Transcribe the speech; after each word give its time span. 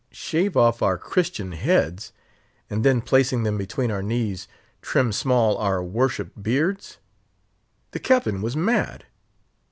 Shave 0.09 0.57
off 0.57 0.81
our 0.81 0.97
Christian 0.97 1.51
heads! 1.51 2.11
And 2.71 2.83
then, 2.83 3.01
placing 3.01 3.43
them 3.43 3.55
between 3.55 3.91
our 3.91 4.01
knees, 4.01 4.47
trim 4.81 5.11
small 5.11 5.59
our 5.59 5.83
worshipped 5.83 6.41
beards! 6.41 6.97
The 7.91 7.99
Captain 7.99 8.41
was 8.41 8.55
mad. 8.55 9.05